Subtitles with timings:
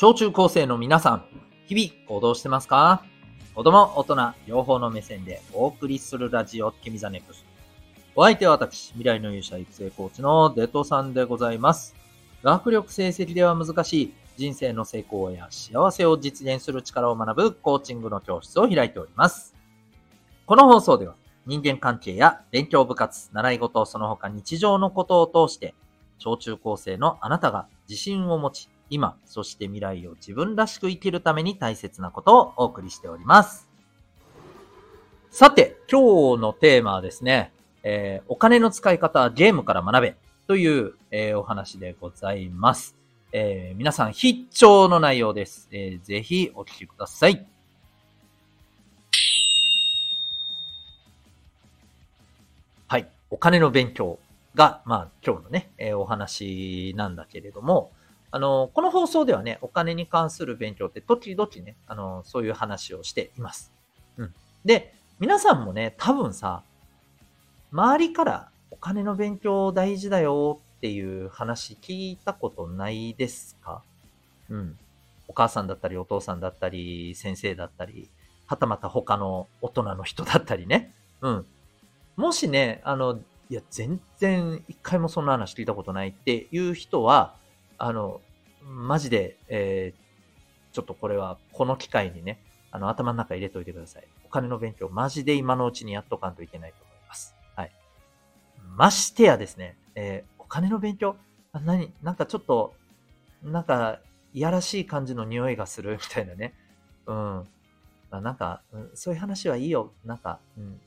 [0.00, 1.24] 小中高生の皆さん、
[1.66, 3.04] 日々行動してますか？
[3.54, 7.46] 子供、大人、両方の目線でお送りするラジオ、君 the NEXT。
[8.14, 11.94] お相手は私、未来の勇者育成コーチのデトさんでございます。
[12.42, 19.54] 学力成績では難しい人生の成功や幸せを実現する力を学ぶコーチングの教室を開いております。
[20.46, 21.14] この放送では
[21.44, 25.74] 人間関係や勉強部活、習い事、その他日常のことを通して、
[26.16, 33.68] 小中高生のあなたが自信を持ち、今、そして未来を自分らしく生きるために大切なことをお送りしております。
[35.30, 37.52] さて、今日のテーマはですね、
[37.84, 40.16] えー、お金の使い方はゲームから学べ
[40.48, 42.96] という、えー、お話でございます。
[43.32, 45.68] えー、皆さん必聴の内容です。
[45.70, 47.46] えー、ぜひお聞きください。
[52.88, 53.08] はい。
[53.30, 54.18] お金の勉強
[54.56, 57.92] が、まあ今日のね、えー、お話なんだけれども、
[58.32, 63.72] あの、この放送ではね、お金に関する勉強って時々ね、あの、そういう話をしています。
[64.16, 64.34] うん。
[64.64, 66.62] で、皆さんもね、多分さ、
[67.72, 73.82] 周りからお金の勉強大事だよっていう話聞いたことないですか？
[74.48, 74.78] うん。
[75.28, 78.10] お母さんだったり、お父さんだったり、先生だったり、
[78.46, 80.92] はたまた他の大人の人だったりね。
[81.20, 81.46] うん。
[82.16, 87.34] もしね、あの、いや、全然一回もそんな話聞いたことないっていう人は、
[87.80, 88.20] あの、
[88.62, 92.38] マジで、えー、ちょっとこれは、この機会にね、
[92.70, 94.04] あの、頭の中入れといてください。
[94.24, 97.34] お金の勉強、マジで今のうちにやっとかんといけないと思います。
[97.56, 97.72] はい。
[98.76, 101.16] ましてやですね、えー、お金の勉強、
[101.52, 102.74] あ何なんかちょっと、
[103.42, 103.98] なんか、
[104.34, 106.54] いやらしい感じの匂いがするみたいなね。
[107.06, 107.48] うん。
[108.10, 109.92] あなんか、うん、そういう話はいいよ。
[110.04, 110.78] なんか、うん、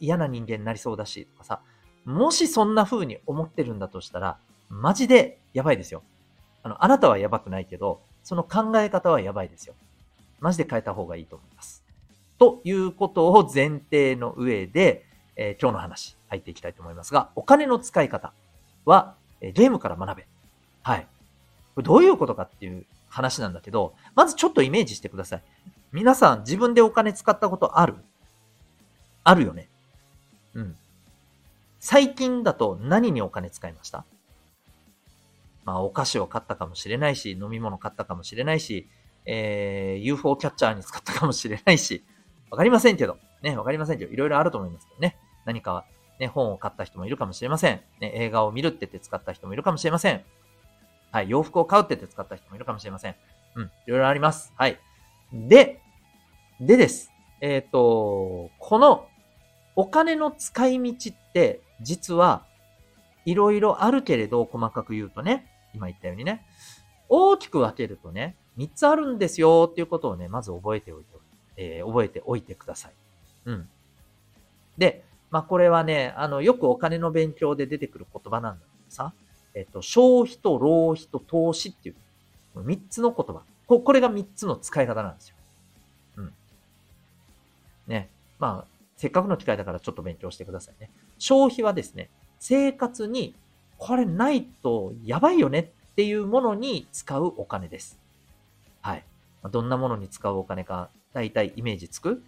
[0.00, 1.60] 嫌な人間になりそうだし、とかさ。
[2.06, 4.38] もしそんな風に思ってるんだとしたら、
[4.70, 6.02] マジでやばいですよ。
[6.68, 9.74] あの、あなたはやばくないけど、その考え方はやばいですよ。
[10.40, 11.82] マジで変えた方がいいと思います。
[12.38, 15.04] ということを前提の上で、
[15.34, 18.32] えー、今日の話入っていきたいと思いますが、お金の使い方
[18.84, 20.26] は、え、ゲームから学べ。
[20.82, 21.06] はい。
[21.74, 25.42] これどういうことかっていう話なんだけど、まずちょっとイメージしてください。
[25.90, 27.94] 皆さん自分でお金使ったことある？
[29.24, 29.68] あるよね。
[30.54, 30.76] うん。
[31.80, 34.04] 最近だと何にお金使いました？
[35.68, 38.88] まあ、お菓子を買ったかもしれないし、飲み物買ったかもしれないし、
[39.26, 42.06] えー、UFO キャッチャーに使ったかもしれないし、
[42.50, 45.18] わかりませんけど、ね、わかりませんけど、いろいろあると思いますけどね。
[45.44, 45.84] 何か、
[46.18, 47.82] ね、本を買った人もいるかもしれません。
[48.00, 50.22] ね、映画を見るって言って使った人もいるかもしれません。
[51.12, 53.14] はい、洋服を買うって言って使った人もいるかもしれません。
[53.56, 54.54] うん、いろいろあります。
[54.56, 54.80] はい。
[55.34, 55.82] で、
[56.62, 57.12] でです。
[57.42, 59.06] えっ、ー、と、この
[59.76, 62.46] お金の使い道って、実は、
[63.26, 66.46] いろいろあるけれど、細かく言うとね、今言ったようにね、
[67.08, 71.08] 大きく分けるとね、3つあるんですよっていうことをね、まず覚えておいて、
[71.56, 72.92] えー、覚えておいてください。
[73.46, 73.68] うん。
[74.76, 79.12] で、まあこれはね、あの、よくお金の勉強で出てくる言葉なんだけどさ、
[79.54, 81.96] えっと、消費と浪費と投資っていう、
[82.56, 83.42] 3つの言葉。
[83.66, 85.36] ここれが3つの使い方なんですよ。
[86.16, 86.32] うん。
[87.86, 88.08] ね。
[88.38, 90.90] まあ、せっかくの機会だからちょっと勉強してくださいね。
[91.18, 93.34] 消費はですね、生活に
[93.78, 97.98] これないとやばいよねっていうものに使うお金です。
[98.82, 99.04] はい。
[99.50, 102.22] どんなものに使うお金か、だいたいイメージつく？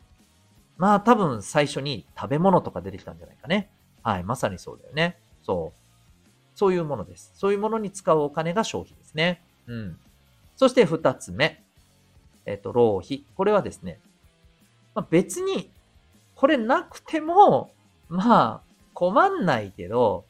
[0.79, 3.69] まあ多分最初に食べ物とか出てきたんじゃないかね。
[4.03, 4.25] はい。
[4.25, 5.19] まさにそうだよね。
[5.43, 5.79] そう。
[6.55, 7.33] そういうものです。
[7.35, 9.43] そういうものに使うお金が消費ですね。
[9.67, 9.99] うん。
[10.57, 11.63] そして二つ目。
[12.47, 13.25] えっ、と、浪費。
[13.37, 13.99] これはですね、
[14.95, 15.71] まあ、別に、
[16.35, 17.71] これなくても、
[18.09, 18.61] まあ、
[18.95, 20.25] 困んないけど、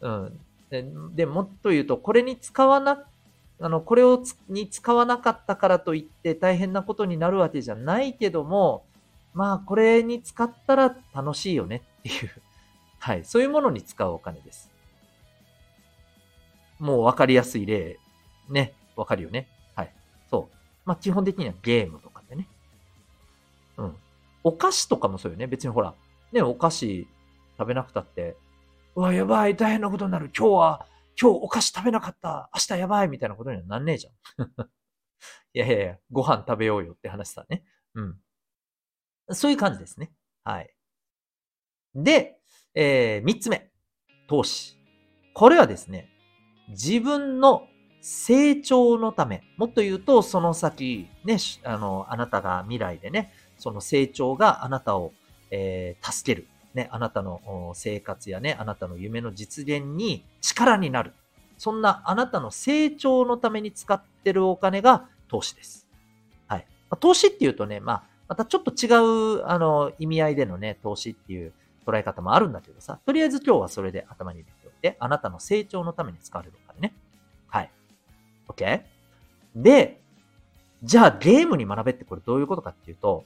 [0.00, 0.40] うん。
[0.70, 3.04] で、もっと言うと、これに使わな、
[3.60, 8.84] あの、これをに使わなかったからといって大変なことになるわけじゃないけども、
[9.34, 12.30] まあ、これに使ったら楽しいよねっていう、
[13.00, 14.70] はい、そういうものに使うお金です。
[16.78, 17.98] もうわかりやすい例、
[18.48, 19.48] ね、わかるよね。
[19.74, 19.92] はい。
[20.30, 20.56] そう。
[20.84, 22.48] まあ、基本的にはゲームとかでね。
[23.76, 23.96] うん。
[24.44, 25.46] お菓子とかもそうよね。
[25.46, 25.94] 別にほら、
[26.32, 27.08] ね、お菓子
[27.58, 28.36] 食べなくたって、
[28.96, 30.30] うわ、やばい、大変なことになる。
[30.36, 30.86] 今日は、
[31.20, 32.50] 今日お菓子食べなかった。
[32.54, 34.12] 明日やばい、みたいなことにはなんねえじゃん。
[35.54, 37.64] いやいやいや、ご飯食べようよって話さね。
[37.94, 38.20] うん。
[39.30, 40.12] そういう感じですね。
[40.44, 40.74] はい。
[41.94, 42.38] で、
[42.74, 43.70] えー、三つ目。
[44.28, 44.78] 投資。
[45.34, 46.08] これはですね、
[46.68, 47.66] 自分の
[48.00, 55.12] 成長のため、もっと言うと、その先、ね、あの、あなたが未来でね、その成長があなたを、
[55.50, 56.48] えー、助ける。
[56.74, 61.12] ね、あなたの生活やね、あなたの夢の実現に力になる。
[61.56, 65.86] そんなあなたの成長のために使ってるお金が投資です。
[66.48, 66.66] はい。
[66.90, 68.90] まあ、投資っていうとね、まあ、またちょっと違
[69.38, 71.52] う、あの、意味合いでのね、投資っていう
[71.86, 76.94] 捉え方もあるんだけどさ、とりあえず今日はそれで頭に入れておいて、あなたの成長のために使われるお金ね。
[77.46, 77.70] はい。
[78.48, 78.82] OK?
[79.54, 80.00] で、
[80.82, 83.24] じゃあゲームに学べってこれどういうことかっていうと、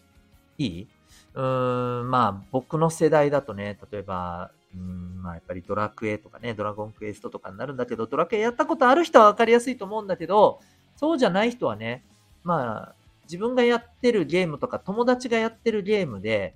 [0.59, 0.89] いい？
[1.35, 10.61] うーん、まあ僕の世代だとね、例えば、うん、まあやっぱりドラクエとかね、ドラゴンクエストとかになるんだけど、ドラクエやったことある人はわかりやすいと思うんだけど、
[10.97, 12.05] そうじゃない人はね、
[12.45, 12.95] まあ
[13.25, 16.55] 自分がやってるゲームとか友達がやってるゲームで、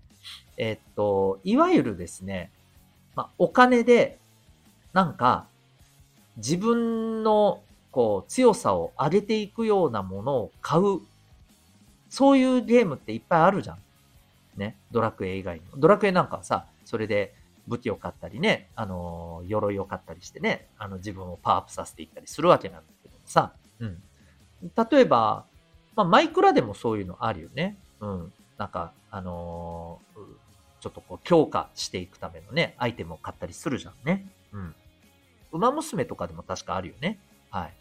[0.56, 2.50] えっと、いわゆるですね、
[3.14, 4.18] まあお金で、
[4.92, 5.46] なんか、
[6.36, 11.00] 自分のこう強さを上げていくようなものを買う。
[12.08, 13.78] そういうゲームっていっぱいあるじゃん。
[14.56, 14.76] ね。
[14.90, 15.76] ドラクエ以外にも。
[15.76, 17.34] ドラクエなんかはさ、それで
[17.66, 24.02] 武器を買ったりね、あの、鎧を買ったりしてね、あの、自分をパワーアップさせていったりするわけなんだけどさ、うん。
[24.90, 25.44] 例えば、
[25.94, 27.76] まあ、マイクラでもそういうのあるよね。
[28.00, 28.32] うん。
[28.58, 30.20] なんか、あのー、
[30.80, 34.26] ちょっとこう、強化していくためのね、アイテムを買ったりするじゃんね。
[34.52, 34.74] うん。
[35.52, 37.18] 馬娘とかでも確かあるよね。
[37.50, 37.74] はい。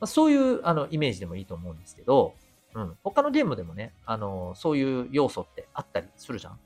[0.00, 2.34] まあ、そういう、あの、イメージでもいいと思うんですけど、
[2.76, 2.96] うん。
[3.02, 6.58] 他のゲームでもね、あの、そういう要素ってあったりするじゃん。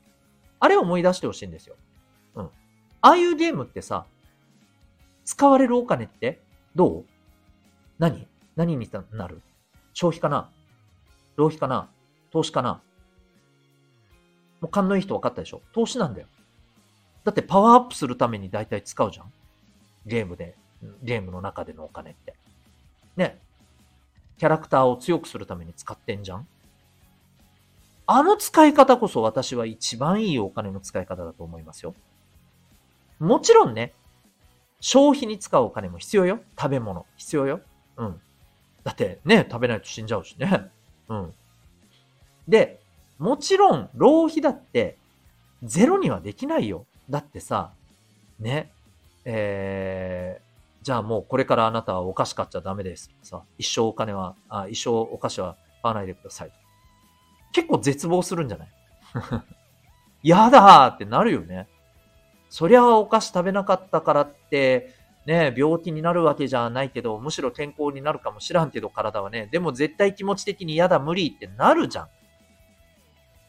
[0.59, 1.75] あれを思い出してほしいんですよ。
[2.35, 2.43] うん。
[2.43, 2.49] あ
[3.11, 4.05] あいうゲームってさ、
[5.23, 6.41] 使われるお金って
[6.75, 7.05] どう？
[7.97, 8.27] 何？
[8.57, 9.41] 何になる？
[9.93, 10.49] 消費かな？
[11.37, 11.89] 浪費かな？
[12.31, 12.81] 投資かな？
[14.59, 15.61] もう勘のいい人分かったでしょ？
[15.73, 16.27] 投資なんだよ。
[17.23, 19.31] だってパワーアップするために大体使うじゃん
[20.05, 20.55] ゲームで、
[21.03, 22.35] ゲームの中でのお金って。
[23.15, 23.39] ね。
[24.41, 26.47] キャラクターを強くするために使ってんじゃん？
[28.07, 31.93] あの使い方こそ私は一番いいお金の使い方だと思いますよ。
[33.19, 33.93] もちろんね、
[34.79, 36.39] 消費に使うお金も必要よ。
[36.59, 37.05] 食べ物。
[37.17, 37.61] 必要よ。
[37.97, 38.19] うん。
[38.83, 40.71] だってね、食べないと死んじゃうしね。
[41.07, 41.33] うん。
[42.47, 42.81] で、
[43.19, 44.97] もちろん浪費だって
[45.61, 46.87] ゼロにはできないよ。
[47.11, 47.73] だってさ、
[48.39, 48.71] ね、
[49.23, 50.40] えー、
[50.81, 56.51] じゃあもうこれからあなたはお菓子買っちゃダメですとかさ、一生お金は、あ一生お菓子は買わないでください。
[57.53, 58.69] 結構絶望するんじゃない？
[60.29, 61.67] やだーってなるよね。
[62.49, 64.93] そりゃお菓子食べなかったからって、
[65.25, 69.47] ね、病気になるわけじゃないけど、むしろ健康になるかもしらんけど、体はね。
[69.51, 72.07] でも絶対気持ち的に嫌だ、無理ってなるじゃん。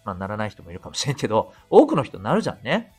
[0.04, 2.92] まあ、ならない人もいるかもしれんけど、多くの人なるじゃんね。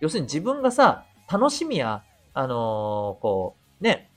[0.00, 4.10] 要するに自分がさ、楽しみや、あのー、こう、ね、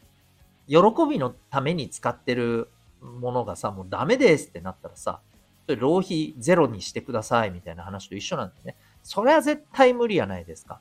[0.68, 0.78] 喜
[1.10, 2.69] びのために使ってる
[3.02, 5.19] ものがさ、もうダメですってなったらさ、
[5.68, 8.75] 浪費ゼロにしてくださいみたいな話と一緒なんだよね。
[9.04, 10.80] それは絶対無理やないですか。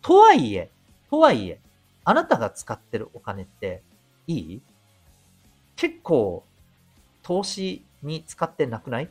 [0.00, 0.70] とはいえ、
[1.10, 1.60] とはいえ、
[2.04, 3.82] あなたが使ってるお金って
[4.26, 4.62] いい？
[5.76, 6.44] 結構
[7.22, 9.08] 投資に使ってなくない？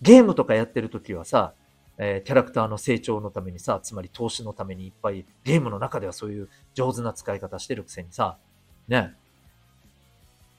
[0.00, 1.52] ゲームとかやってる時はさ、
[1.98, 8.36] えー、キャラクターの成長のためにさ、つまり投資のためにいっぱいゲームの中ではそういう上手な使い方してるくせにさ、
[8.86, 9.14] ね。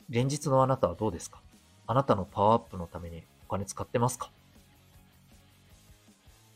[0.09, 1.39] 現実のあなたはどうですか？
[1.88, 4.31] あなたのパワーアップのためにお金使ってますか？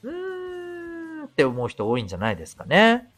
[0.04, 3.10] うーんって思う人多いんじゃないですかね。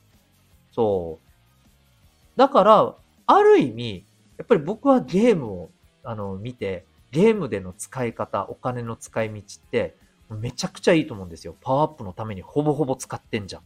[0.72, 2.40] そう。
[2.40, 2.96] だから、
[3.28, 4.04] ある意味、
[4.38, 5.70] やっぱり僕はゲームを
[6.04, 9.96] あの見て、ゲームでの使い方、お金の使い道って、
[10.30, 11.56] めちゃくちゃいいと思うんですよ。
[11.62, 13.62] パワーアップのためにほぼほぼ使ってんじゃん。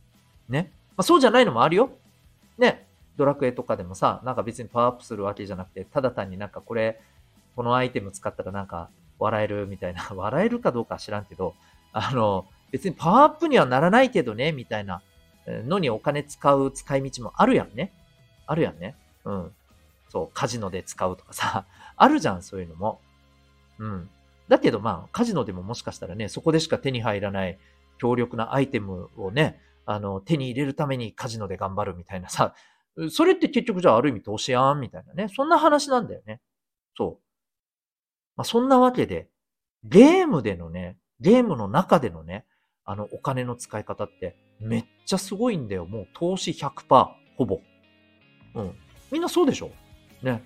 [0.50, 0.72] ね。
[0.98, 1.92] まあ、そうじゃないのもあるよ。
[2.58, 2.88] ね。
[3.18, 7.00] ドラクエとかでもさ、なんか別にパワーアップするわけじゃなくて、ただ単になんかこれ、
[7.56, 8.90] このアイテム使ったらなんか
[9.20, 11.54] 笑えるみたいな、 笑えるかどうか知らんけど、
[11.92, 15.02] あの、別にパワーアップにはならないけどね、みたいな
[15.48, 17.94] のにお金使う使い道もあるやんね。
[18.48, 18.96] あるやんね。
[19.26, 19.56] うん。
[20.10, 23.00] そう、カジノで使うとかさ、あるじゃん、そういうのも。
[23.80, 24.10] うん。
[24.50, 27.58] だけどまあ、カジノでももしかしたらね、そこでしか手に入らない
[28.00, 32.54] 強力なアイテムをね、あの、手に入れるためにカジノで頑張るみたいなさ、
[33.12, 35.30] それって結局じゃあある意味投資やんみたいなね。
[35.34, 36.42] そんな話なんだよね。
[36.98, 37.24] そう。
[38.36, 39.30] まあ、そんなわけで、
[39.84, 42.46] ゲームでのね、ゲームの中でのね、
[42.86, 45.86] あの、お金の使い方ってめっちゃすごいんだよ。
[45.86, 47.62] もう投資100%、ほぼ。
[48.56, 48.76] うん。
[49.12, 49.72] みんなそうでしょ？
[50.24, 50.44] ね。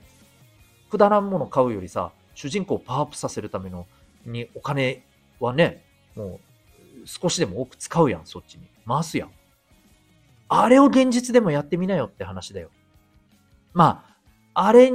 [0.91, 3.87] くだらんもの買うよりさ、主人公をパワーアップさせるための
[4.25, 5.05] にお金
[5.39, 5.83] はね、
[6.15, 6.39] も
[7.03, 8.67] う少しでも多く使うやん、そっちに。
[8.87, 9.31] 回すやん。
[10.49, 12.69] あれを現実でもやってみなよって話だよ。
[13.73, 14.05] ま
[14.53, 14.91] あ、あれ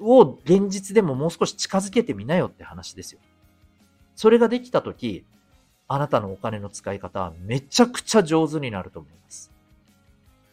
[0.00, 3.20] を現実でももう少し近づけてみなよって話ですよ。
[4.14, 5.24] それができたとき、
[5.88, 9.52] あなたのお金の使い方はめちゃくちゃ上手になると思います。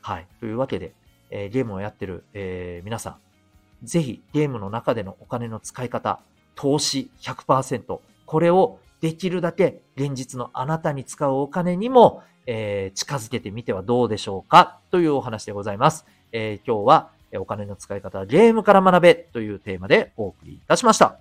[0.02, 0.28] はい。
[0.40, 0.94] というわけで、
[1.30, 6.20] えー、ゲームをやってる、えー、皆さん、ぜひゲームの中でのお金の使い方、
[6.56, 8.00] 投資100%。
[8.26, 14.80] これをできるだけ現実のあなたに使うお金にも、えー、近づけてみてはどうでしょうか？
[14.92, 16.06] というお話でございます。
[16.32, 21.18] えー、今日はお金の使い方はゲームから学べというテーマでお送りいたしました。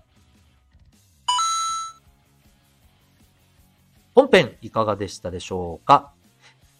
[4.15, 6.13] 本編いかがでしたでしょうか？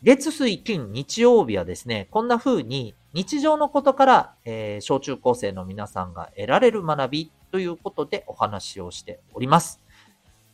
[0.03, 9.81] 月水金日曜日はですね、こんな風に日常のことから、えー、小中高生の皆さんが得られる学びということでお話をしております。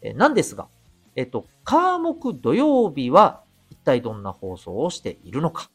[0.03, 0.69] え、なんですが、
[1.15, 5.71] えっ、ー、と、科目土曜日は一体どんな放送をしているのか。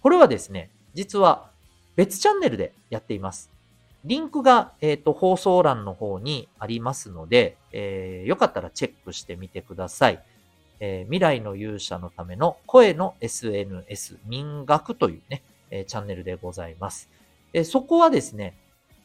[0.00, 1.50] これはですね、実は
[1.96, 3.50] 別チャンネルでやっています。
[4.04, 10.22] リンクが、えっ、ー、と放送欄の方にありますので、えー、よかったらチェックしてみてください。
[10.80, 17.08] えー、未来の勇者のための声の SNS 民学というね、えチャンネルでございます。
[17.52, 18.56] えそこはですね、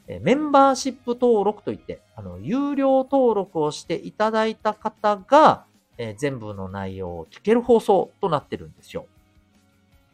[0.08, 5.66] メンバーシップ登録といって、あの、有料登録をしていただいた方が、
[5.98, 9.06] え全部の内容を聞ける放送となってるんですよ。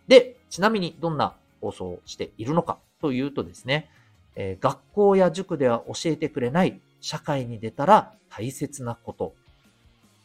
[0.08, 3.90] で、ちなみにどんな放送をしているのかというとですね、
[4.36, 9.34] え学校や塾では教えてくれない社会に出たら大切なこと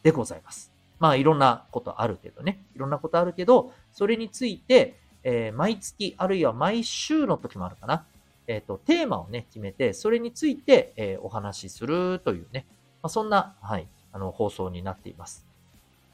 [0.01, 0.71] でございます。
[0.97, 2.63] まあいろんなことあるけどね。
[2.75, 8.05] いろんなことあるけど、それについて、えー、毎月あるいは毎週の時もあるかな。
[8.49, 12.65] えっ、ー、と、テーマをね、決めて、それについて、えー、お話しするというね、
[13.03, 15.45] まあ、そんな、はい、あの、放送になっています。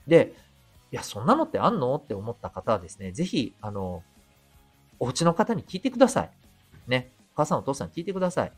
[0.06, 0.34] で、
[0.92, 4.04] いや、そんなのってあんのって思った方はですね、ぜひ、あの、
[5.00, 6.30] お家の方に聞いてください。
[6.88, 7.10] ね。
[7.36, 8.52] お母さんお父さん聞いてください。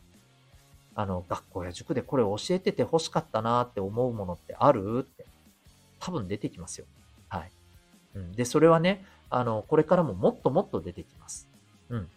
[0.96, 5.24] あの、学校や塾でこれ教えてて欲しかったなって思うものってあるって。
[6.00, 6.86] 多分出てきますよ。
[7.28, 7.50] はい。
[8.16, 8.32] うん。
[8.32, 11.48] で、それはね、あの、これからももっともっと出てきます。
[11.90, 12.08] うん。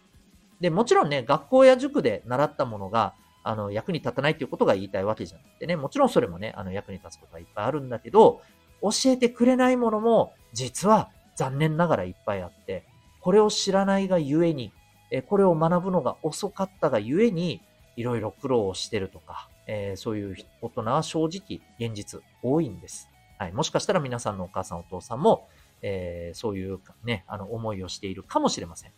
[0.62, 8.40] で、もちろんね、学校や塾で習ったものが、あの、役に立たないっていうことが言いたいわけじゃなくてね、もちろんそれもね、あの、役に立つことはいっぱいあるんだけど、
[8.80, 12.84] 教えてくれないものも、実は残念ながらいっぱいあって、
[13.20, 14.72] これを知らないがゆえに、
[15.10, 17.60] えこれを学ぶのが遅かったがゆえに、
[17.96, 23.08] いろいろ苦労をしてるとか、えー、そういう大人は正直現実多いんです。
[23.38, 23.52] はい。
[23.52, 25.48] もしかしたら皆さんのお母さんお父さんも、
[25.82, 28.92] えー、そういうね、あの思いをしているかもしれません。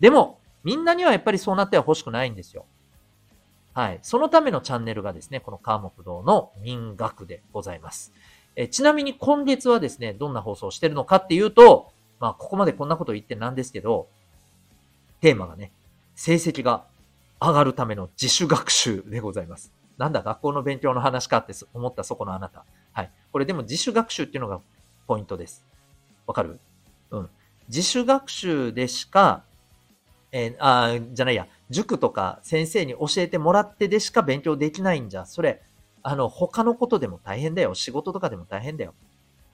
[0.00, 2.64] でも、みんなにはやっぱりそうなっては欲しくないんですよ。
[3.74, 3.98] はい。
[4.02, 8.12] そのためのチャンネルがですね、この川木堂の民学でございます。
[8.56, 14.08] えちなみに今月はですね、どんな放送をしてるのかっていうと、まあ、ここまでこんなこと言ってなんですけど、
[15.20, 15.72] テーマがね、
[16.14, 16.84] 成績が
[17.40, 19.72] 上がるための自主学習でございます。
[19.98, 22.64] なんだ、学校の勉強の話かって思ったそこのあなた。
[22.92, 23.10] はい。
[23.32, 24.60] これでも自主学習っていうのが
[25.08, 25.64] ポイントです。
[26.26, 26.60] わかる？
[27.10, 27.30] うん。
[27.68, 29.42] 自主学習でしか、
[30.36, 35.62] えー、あじゃないや、塾とか先生に教えてもらってでしか勉強できないんじゃ、それ、
[36.02, 37.72] あの、他のことでも大変だよ。
[37.76, 38.94] 仕事とかでも大変だよ。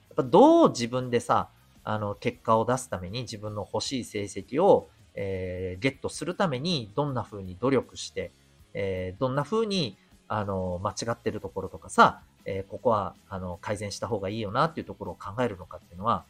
[0.09, 1.49] やっぱどう自分でさ、
[1.83, 8.31] あの、結果を出すために自分の欲しい成績を、えー、ゲットするためにどんな風に努力して、
[8.73, 9.97] えー、どんな風に、
[10.27, 16.25] あの、間違ってるところとかさ、えー、ここは、あの、改善した方がいいよなっていうところを考えるのかっていうのは、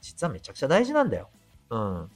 [0.00, 1.28] 実はめちゃくちゃ大事なんだよ。
[1.70, 2.10] うん。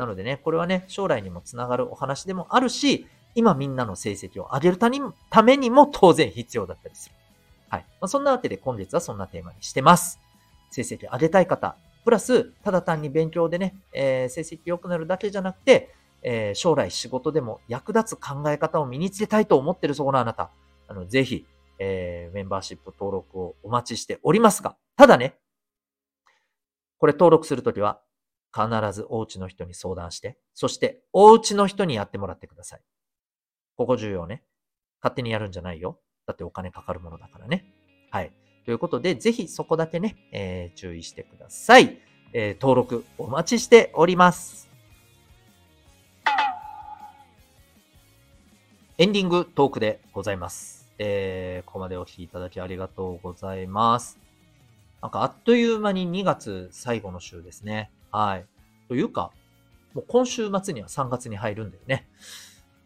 [0.00, 7.14] なのでね、これはね、将来にもつながるお話でもあるし、今みんなの成績を上げるためにも当然必要だったりする。
[7.68, 7.86] はい。
[8.00, 10.18] まあ、そんなわけで本日はそんなテーマにしてます。
[10.70, 20.50] 成績上げたい方、プラス、ただ単に勉強でね、えー、成績良くなるだけじゃなくて、えー、将来仕事でも役立つ考え方を身につけたいと思ってるそこのあなた、
[20.88, 21.44] あの、ぜひ、
[21.78, 25.36] えー、メンバーシップ登録をお待ちしておりますが、ただね、
[26.96, 28.00] これ登録するときは、
[28.54, 32.80] 必ずお家の人に相談して、そしてお家の人にやってもらってください。
[33.76, 34.42] ここ重要ね。
[35.02, 35.98] 勝手にやるんじゃないよ。
[36.26, 37.64] だってお金かかるものだからね。
[38.10, 38.32] はい。
[38.64, 41.98] ということで、ぜひそこだけね、えー、注意してください。
[42.32, 44.68] えー、登録お待ちしております。
[48.98, 50.92] エンディングトークでございます。
[50.98, 54.18] えー、ここまでお聴きいただきありがとうございます。
[55.00, 57.90] なんかあっという間に2月最後の週ですね。
[58.12, 58.46] はい。
[58.88, 59.30] というか、
[59.94, 62.08] もう今週末には3月に入るんだよね。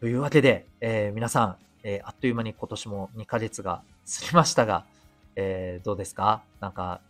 [0.01, 3.83] というわけで、えー、皆さん、えー、あっという間に今年も2ヶ月が
[4.21, 4.85] 過ぎましたが、
[5.37, 6.43] えー、どうですか？
[6.61, 7.01] なんか、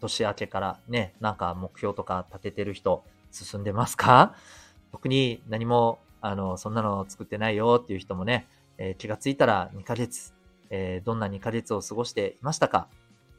[0.00, 4.34] 年明けからね、なんか目標とか立ててる人、進んでますか？
[4.92, 8.46] 特に何も、あの、そんなの作ってないよっていう人もね、
[8.78, 10.32] えー、気がついたら2ヶ月、
[10.70, 12.88] えー、どんな2ヶ月を過ごしていましたか？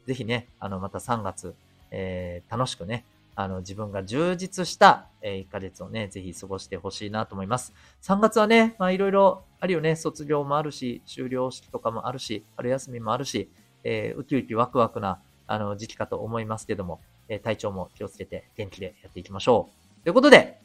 [0.06, 1.56] ぜひね、あの、また3月、
[1.92, 3.06] えー、楽しくね、
[3.42, 7.74] あの、自分が充実した、えー、1ヶ月をね、ぜひ過ごしてほしいなと思います。
[8.02, 13.50] 3月はね、まあいろいろあるよね、卒業もあるし、修了式とかもあるし、春休みもあるし、
[13.86, 19.70] えー、ウキウキワクワクな、あの、時期かと思いますけども、えー、体調も気をつけて元気でやっていきましょ
[20.02, 20.04] う。
[20.04, 20.60] ということで、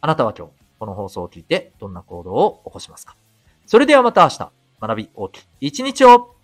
[0.00, 3.16] あなたは今日、この放送を聞いてどんな行動を起こしますか？
[3.66, 6.35] それではまた明日、学び大きい一日を